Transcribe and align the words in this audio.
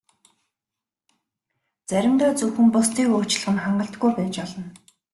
Заримдаа 1.89 2.31
зөвхөн 2.39 2.67
бусдыг 2.75 3.07
уучлах 3.11 3.49
нь 3.53 3.61
хангалтгүй 3.63 4.11
байж 4.17 4.35
болно. 4.41 4.67